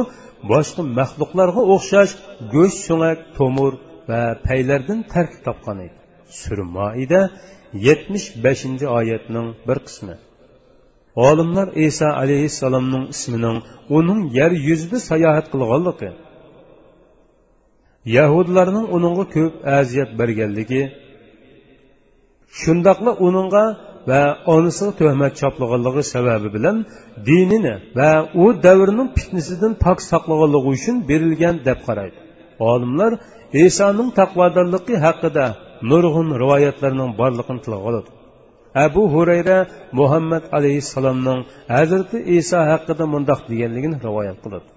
[0.51, 2.13] boshqa maxluqlarga o'xshash
[2.53, 3.73] go'sht so'ngak tomir
[4.09, 5.97] va paylardan tarkib topgan edi.
[6.41, 7.21] Surmoida
[7.87, 10.15] yetmish beshinchi oyatning bir qismi.
[11.25, 13.57] Olimlar iso alayhissalomning ismining
[13.97, 16.09] uning yer yuzida sayohat qilganligi
[18.17, 20.81] yahudlarning uningga ko'p aziyat berganligi
[22.61, 23.63] shundoqla uningga
[24.09, 24.21] va
[24.53, 26.77] onasiga tuhmat choplaganligi sababi bilan
[27.29, 28.11] dinini va
[28.43, 32.17] u davrning fitnasidan pok saqlaganligi uchun berilgan deb qaraydi.
[32.71, 33.11] Olimlar
[33.65, 35.45] isoning taqvodorligi haqida
[35.91, 38.09] nurg'un rivoyatlarning borligini tilga oladi.
[38.85, 39.57] Abu hurayra
[39.99, 41.41] muhammad alayhissalomning
[41.75, 44.67] hazrati iso haqida mundoq deganligini rivoyat qiladi.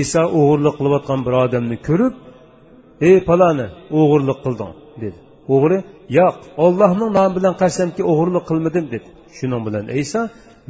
[0.00, 2.14] Iso o'g'irlik qilayotgan bir odamni ko'rib
[3.08, 3.66] ey paloni
[3.98, 5.18] o'g'irlik qilding dedi.
[5.54, 5.78] O'g'ri
[6.18, 9.08] yo'q ollohning nomi bilan qasamki o'g'irlik qilmadim dedi.
[9.36, 10.20] Shuning bilan iso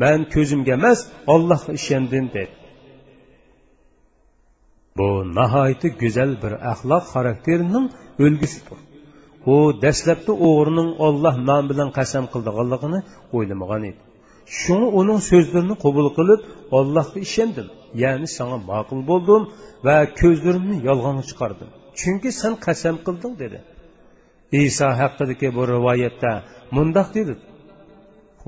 [0.03, 0.99] man ko'zimga emas
[1.35, 2.55] ollohga ishondim dedi.
[4.99, 7.87] Bu nihoyatda go'zal bir axloq xarakterining
[8.25, 8.79] o'lgisidir.
[9.55, 13.01] U dastlabda o'g'rining olloh nomi bilan qasam qildiganligini
[13.37, 14.01] o'ylamagan edi.
[14.61, 16.41] Shuni uning so'zlarini qabul qilib
[16.79, 17.67] ollohga ishondim.
[18.03, 19.43] Ya'ni sanga ma'qul bo'ldim
[19.87, 21.69] va ko'zlarimni yolg'onga chiqardim.
[22.01, 23.59] Chunki sen qasam qilding dedi.
[24.61, 26.33] Iso haqidagi bu rivoyatda
[26.77, 27.35] mundoq dedi.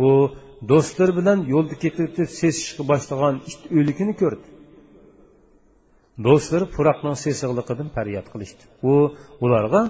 [0.06, 0.08] U
[0.70, 2.08] do'stlar bilan yo'lda ketib
[2.40, 4.46] sesishga boshlagan it o'likini ko'rdi.
[6.26, 8.62] Do'stlari puroqning sesig'liqidan faryod qilishdi.
[8.90, 8.92] U
[9.44, 9.80] ularga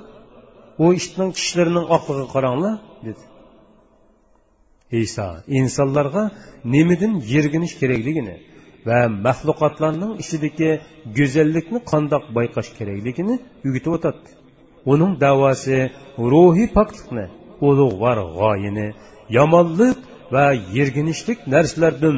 [0.83, 2.75] u itning tishlarining oqiga qaranglar
[3.07, 3.23] dedi.
[5.05, 5.29] Iso
[5.61, 6.23] insonlarga
[6.75, 8.37] nimadan yerginish kerakligini
[8.89, 10.71] va maxluqotlarning ichidagi
[11.19, 13.35] go'zallikni qandoq bayqash kerakligini
[13.67, 14.29] o'rgatib o'tadi
[14.93, 15.79] uning davosi
[16.33, 17.27] ruhiy poklikni
[17.69, 18.89] ulug'vor g'oyini
[19.37, 19.99] yomonlik
[20.35, 22.17] va yerginishlik narsalardan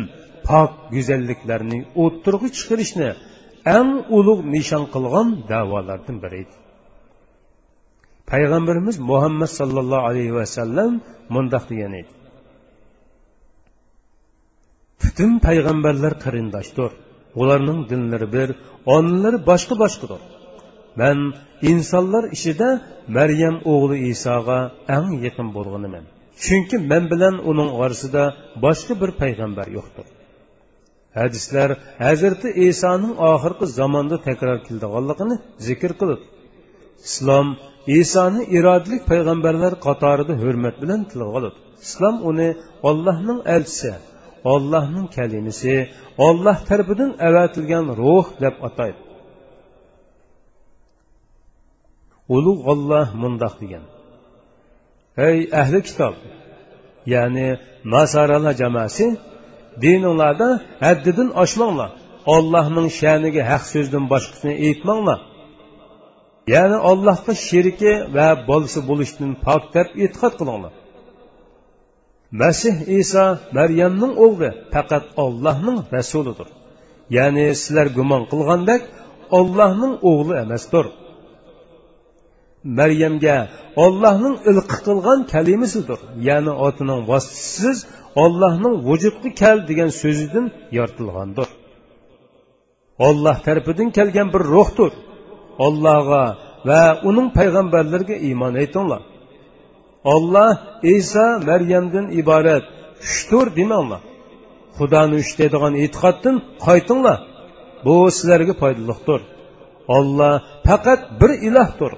[0.49, 3.09] pok go'zalliklarni o'ttirg'i chiqarishni
[3.79, 6.55] eng ulug' nishon qilgan davolardan biri edi.
[8.33, 10.93] Payg'ambarimiz muhammad sollallohu alayhi vasallam
[11.35, 12.11] mundoq degan edi.
[15.03, 16.91] Butun payg'ambarlar qarindoshdir.
[17.41, 18.49] Ularning dinlari bir
[18.97, 20.21] onlari boshqa boshqadir.
[21.01, 21.19] Man
[21.71, 22.69] insonlar ichida
[23.17, 24.59] maryam o'g'li isoga
[24.97, 26.05] eng yaqin bo'lganiman
[26.45, 28.23] chunki men bilan uning orasida
[28.65, 30.07] boshqa bir payg'ambar yo'qdir.
[31.21, 31.71] Hadislar
[32.07, 35.37] hazrati isoning oxirgi zamonda takror keldiganligini
[35.69, 36.21] zikr qilib
[37.09, 37.47] islom
[38.01, 42.49] isoni irodalik payg'ambarlar qatorida hurmat bilan tilga oladi islom uni
[42.89, 43.93] ollohning elchisi
[44.53, 45.75] ollohning kalimasi
[46.27, 49.01] olloh tarafidan avatilgan ruh deb ataydi.
[52.37, 53.85] Ulug' olloh mundoq degan.
[55.29, 56.15] Ey ahli kitob
[57.15, 57.49] ya'ni
[57.95, 59.07] nasaralar jamoasi
[59.83, 60.49] dininglarda
[60.87, 61.91] haddidan oshmanglar.
[62.37, 65.21] Ollohning sha'niga haq so'zdan boshqasini aytmanglar.
[66.55, 70.73] Ya'ni allohga sheriki va bolasi bo'lishdan pok deb e'tiqod qilinglar.
[72.41, 73.25] Masih iso
[73.59, 76.49] maryamning o'g'li faqat ollohning rasulidir.
[77.17, 78.83] Ya'ni sizlar gumon qilgandek
[79.39, 80.87] ollohning o'g'li emasdir.
[82.79, 83.37] Maryamga
[83.85, 86.01] ollohning ilqi qilgan kalimasidir.
[86.29, 87.79] Ya'ni otining vositasiz
[88.25, 90.47] ollohning vujudga kel degan so'zidan
[90.79, 91.49] yoritilgandir.
[93.09, 94.93] Olloh tarafidan kelgan bir ruhdir.
[95.65, 96.25] Ollohga
[96.69, 99.03] va uning payg'ambarlariga iymon aytinglar.
[100.15, 100.51] Olloh
[100.97, 102.65] iso maryamdan iborat
[103.07, 104.03] uchdir demanglar
[104.79, 107.19] xudoni uch deydigan e'tiqoddan qaytinglar.
[107.85, 109.21] Bu sizlarga foydalidir
[109.97, 110.35] olloh
[110.67, 111.93] faqat bir ilohdir.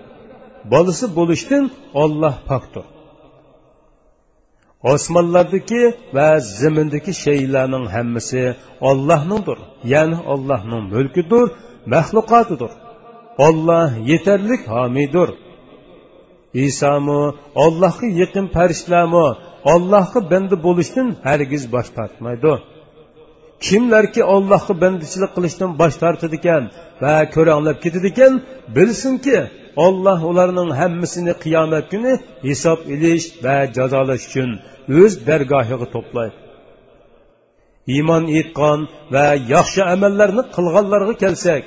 [0.73, 1.65] Bolasi bo'lishdan
[2.03, 2.87] olloh pokdir.
[4.93, 5.83] Osmonlardagi
[6.17, 8.43] va zimindagi shaylarning hammasi
[8.91, 9.59] ollohningdir
[9.93, 11.45] ya'ni ollohning mulkidir
[11.95, 12.73] maxluqotidir.
[13.47, 15.29] Olloh yetarlik homiydir
[16.67, 17.23] isomi
[17.65, 19.27] ollohga yaqin farishtalarmi
[19.73, 22.53] ollohga banda bo'lishdan hargiz bosh tortmaydi.
[23.67, 26.65] Kimlarki ollohga bandichilik qilishdan bosh tortadi ekan
[27.03, 28.33] va ko'ranglab ketadi ekan
[28.77, 29.39] bilsinki
[29.87, 32.13] olloh ularning hammasini qiyomat kuni
[32.49, 34.51] hisob ilish va jazolash uchun
[35.01, 36.37] o'z dargohiga to'playdi.
[37.95, 38.81] Iymon etgan
[39.15, 41.63] va yaxshi amallarni qilganlarga kelsak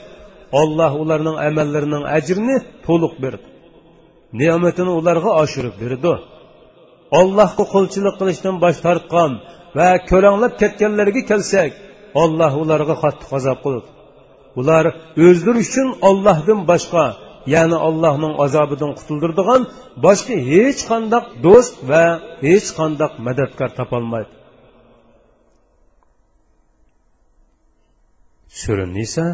[0.59, 3.47] olloh ularning amallarining ajrini to'liq berdi.
[4.39, 6.13] Ne'matini ularga oshirib berdi.
[7.19, 9.31] Ollohga qulchilik qilishdan bosh tortgan
[9.77, 11.71] va ko'ranglab ketganlarga kelsak
[12.23, 13.89] olloh ularga qattiq azob qildi.
[14.59, 14.85] Ular
[15.25, 17.05] o'zlari uchun ollohdan boshqa
[17.53, 19.61] ya'ni allohning azobidan qutuldirdigan
[20.05, 22.05] boshqa hech qandoq do'st va
[22.45, 24.31] hech qandoq madadkor topolmaydi.
[28.61, 29.25] Sura nisa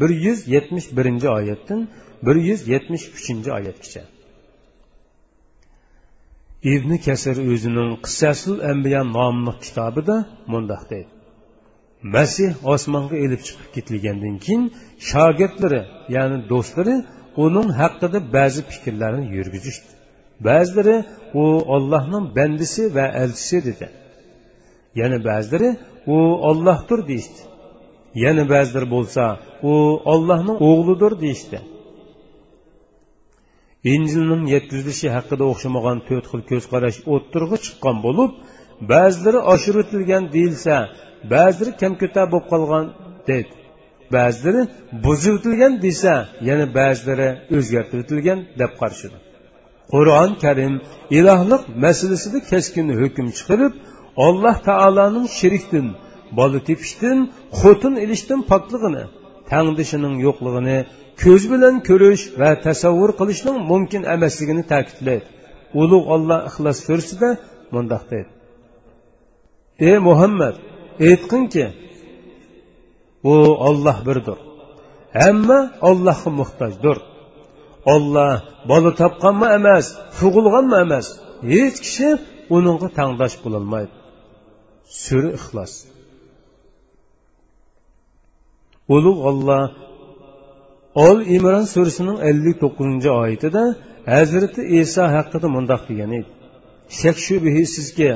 [0.00, 1.80] bir yuz yetmish birinchi oyatdan
[2.26, 4.02] bir yuz yetmish uchinchi oyatgacha
[6.74, 10.16] ibn kasir o'zining qissasul ambiya nomli kitobida
[10.52, 11.10] mundoq deydi
[12.14, 14.64] masih osmonga elib chiqib ketilgandan keyin
[15.10, 15.82] shogirdlari
[16.16, 16.96] ya'ni do'stlari
[17.44, 19.92] uning haqida ba'zi fikrlarni yurgizishdi
[20.40, 21.44] ba'zilari u
[21.74, 23.86] ollohning bandisi va elchisi dedi.
[25.00, 25.70] Yana ba'zilari
[26.06, 26.18] u
[26.50, 27.40] ollohdir deyishdi
[28.22, 29.22] yana ba'zilar bo'lsa
[29.70, 29.72] u
[30.12, 31.58] ollohning o'g'lidir deyishdi.
[33.94, 38.30] Injilning yetkazilishi haqida o'xshamagan to'rt xil ko'z qarash o'ttirg'i chiqqan bo'lib
[38.92, 40.74] ba'zilari oshiritilgan deyilsa
[41.34, 42.84] ba'zilari kamkuta bo'lib qolgan
[43.28, 43.54] deydi
[44.16, 44.62] ba'zilari
[45.04, 46.14] buzitilgan desa
[46.48, 49.16] yana ba'zilari o'zgartiritilgan deb qarshidi
[49.92, 50.74] qur'oni karim
[51.18, 53.72] ilohlik masalasida keskin hukm chiqarib
[54.26, 55.86] alloh taoloning sherikdan
[56.38, 57.18] bola tepishdan
[57.60, 59.04] xotin ilishdan poklig'ini.
[59.52, 60.78] Tangdishining yo'qlig'ini
[61.22, 65.26] ko'z bilan ko'rish va tasavvur qilishning mumkin emasligini ta'kidlaydi
[65.80, 67.30] ulug' olloh ixlos surasida
[67.74, 68.30] mundoq deydi.
[69.88, 70.54] Ey muhammad
[71.08, 71.64] aytqinki
[73.32, 73.34] u
[73.68, 74.38] olloh birdir.
[75.20, 76.98] Hamma ollohga muhtojdir.
[77.94, 78.34] Olloh
[78.70, 79.86] bola topganmi emas
[80.18, 81.06] tug'ilganmi emas
[81.52, 82.08] hech kishi
[82.56, 83.92] uningga tangdosh bo'lolmaydi.
[85.02, 85.72] Sura ixlos.
[88.94, 89.64] Ulug' olloh
[91.06, 93.62] ol imron surasining ellik to'qqizinchi oyatida
[94.14, 96.30] hazrati iso haqida mundoq degan edi.
[97.00, 98.10] Shak shubhisizki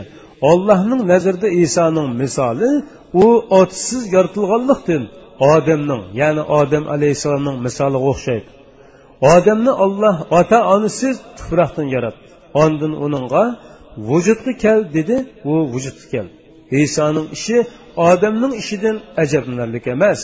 [0.51, 2.71] ollohning nazarida isoning misoli
[3.25, 3.27] u
[3.61, 5.03] otsiz yoritilganlikdan
[5.55, 8.49] odamning ya'ni odam alayhissalomning misoliga o'xshaydi.
[9.35, 12.27] Odamni olloh ota onasiz tuproqdan yaratdi.
[12.63, 13.45] Ondin uningga
[14.09, 15.17] vujudga kel dedi
[15.51, 16.35] u vujudga keldi.
[16.85, 17.59] Isoning ishi
[18.11, 20.21] odamning ishidan ajablanarlik emas.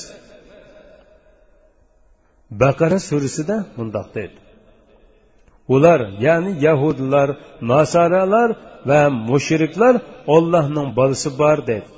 [2.63, 4.39] Baqara surasida mundoq deydi
[5.75, 7.29] ular ya'ni yahudlar
[7.73, 8.51] nasaralar
[8.89, 9.95] va mushriklar
[10.37, 11.89] ollohning bolasi bor deydi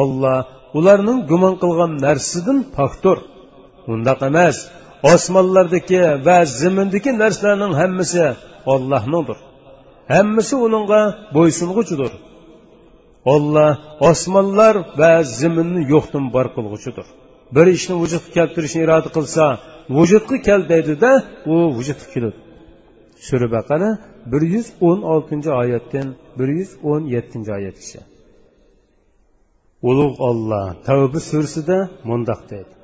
[0.00, 0.38] olloh
[0.78, 3.18] ularning gumon qilgan narsidan pokdir.
[3.92, 4.56] Undoq emas
[5.12, 8.24] osmonlardagi va zimindagi narsalarning hammasi
[8.72, 9.38] ollohnidir
[10.14, 11.00] hammasi uningga
[11.36, 12.12] bo'ysung'uchidir
[13.34, 13.70] olloh
[14.10, 17.06] osmonlar va ziminni yo'qdan bor qilg'uchidir.
[17.56, 19.44] Bir ishni vujudga keltirishni iroda qilsa
[19.96, 21.10] vujudga kel deydida
[21.52, 22.38] u vujudga keladi.
[23.26, 23.90] Sura baqara
[24.32, 26.08] bir yuz o'n oltinchi oyatdan
[26.38, 28.00] bir yuz o'n yettinchi oyatgacha
[29.88, 32.74] ulug' olloh tavba surasida mundoq deydi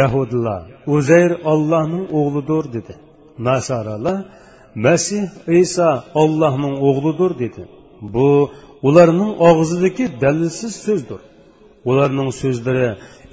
[0.00, 0.62] yahudilar
[0.96, 2.94] uzayr ollohning o'g'lidir dedi.
[3.48, 4.18] Nasaralar
[4.86, 5.24] masih
[5.62, 5.90] iso
[6.22, 7.62] ollohning o'g'lidir dedi.
[8.14, 8.28] Bu
[8.88, 11.20] ularning og'zidagi dalilsiz so'zdir.
[11.90, 12.88] Ularning so'zlari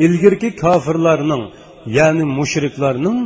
[0.06, 1.44] ilgirki kofirlarning
[1.98, 3.18] ya'ni mushriklarning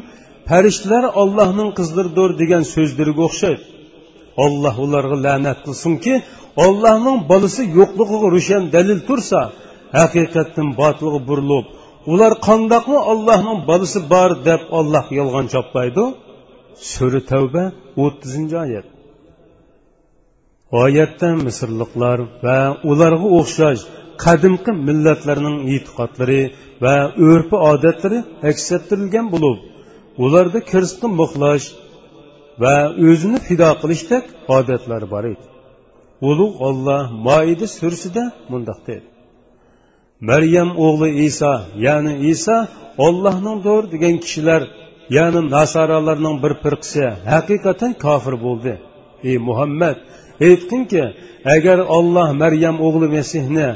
[0.49, 3.63] farishtalar ollohning qizlaridir degan so'zlariga o'xshaydi.
[4.45, 6.13] Olloh ularga la'nat qilsinki
[6.65, 9.39] ollohning bolasi yo'qligiga rushan dalil tursa
[9.97, 11.65] haqiqatdan botilga burilib
[12.11, 16.03] ular qandoqmi ollohning bolasi bor deb olloh yolg'on choplaydi
[16.91, 17.63] sura tavba
[18.03, 18.87] o'ttizinchi oyat.
[20.83, 22.57] Oyatda misrliqlar va
[22.91, 23.81] ularga o'xshash
[24.23, 26.41] qadimqi millatlarning e'tiqodlari
[26.83, 26.95] va
[27.29, 29.57] urfi odatlari aks ettirilgan bo'lib
[30.25, 31.67] ularda kirsqi muxlash
[32.63, 32.75] va
[33.09, 34.23] o'zini fido qilishdek
[34.57, 35.45] odatlar bor edi.
[36.29, 39.07] Ulug' olloh moida sursida mundoq deydi
[40.29, 41.53] maryam o'g'li iso
[41.85, 42.57] ya'ni iso
[43.05, 44.61] ollohningdir degan kishilar
[45.17, 47.03] ya'ni nasoralarning bir firqasi
[47.33, 48.73] haqiqatan kofir bo'ldi.
[49.29, 49.97] Ey muhammad
[50.47, 51.03] aytginki
[51.55, 53.67] agar olloh maryam o'g'li masihni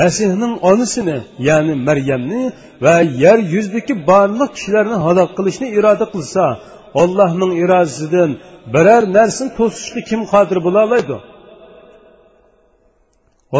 [0.00, 2.42] masihning onasini ya'ni maryamni
[2.84, 6.44] va yer yuzidagi barliq kishilarni halok qilishni iroda qilsa
[7.02, 8.30] ollohning irodasidan
[8.74, 11.16] biror narsani to'sishga kim qodir bo'la oladi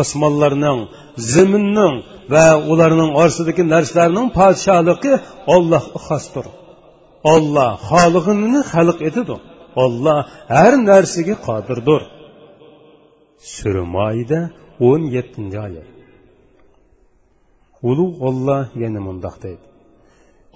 [0.00, 0.80] osmonlarning
[1.32, 1.94] zaminning
[2.32, 5.12] va ularning orasidagi narsalarning podshohligi
[5.54, 6.46] ollohga xosdir
[7.34, 9.36] olloh xolig'ini xalq etadi.
[9.84, 10.18] Olloh
[10.54, 12.02] har narsaga qodirdir.
[13.54, 14.40] Sura moida
[14.88, 15.88] o'n yettinchi oyat.
[17.90, 19.64] Ulug' olloh yana mundoq deydi.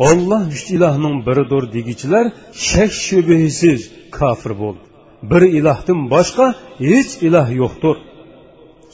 [0.09, 2.27] Olloh uch ilohning biridir degichilar
[2.69, 3.81] shak shubhasiz
[4.19, 4.85] kofir bo'ldi.
[5.31, 6.47] Bir ilohdan boshqa
[6.91, 7.97] hech iloh yo'qdir.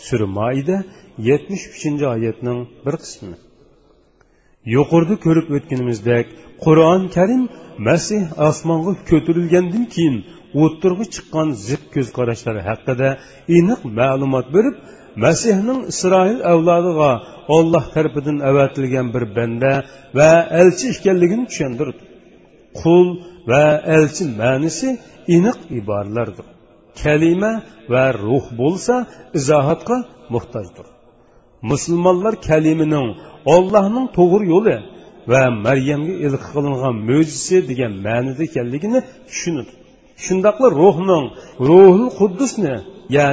[0.07, 0.77] Sura moida
[1.29, 3.37] yetmish uchinchi oyatning bir qismi
[4.75, 6.27] yuqorida ko'rib o'tganimizdek
[6.65, 7.43] qur'oni karim
[7.89, 10.17] masih osmonga ko'tarilgandan keyin
[10.63, 13.09] o'ttirg'i chiqqan zid ko'z qarashlari haqida
[13.59, 14.77] aniq ma'lumot berib
[15.25, 17.11] masihning isroil avlodiga
[17.57, 19.73] olloh tarafidan avatilgan bir banda
[20.19, 22.03] va elchi ekanligini tushundirdi
[22.81, 23.07] qul
[23.51, 23.65] va
[23.97, 24.89] elchi ma'nisi
[25.37, 26.47] aniq iboralardir
[27.03, 27.53] kalima
[27.93, 28.95] va ruh bo'lsa
[29.39, 29.97] izohatga
[30.35, 30.87] muhtojdir.
[31.71, 33.09] Musulmonlar kalimining
[33.55, 34.77] ollohning to'g'ri yo'li
[35.33, 39.73] va maryamga ilq qilingan mo'jizasi degan ma'nida ekanligini tushunadi.
[40.25, 41.27] Shundoqla ruhning
[41.69, 42.75] ruhul quddusni
[43.17, 43.31] ya'ni